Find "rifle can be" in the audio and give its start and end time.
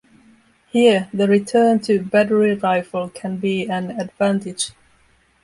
2.55-3.67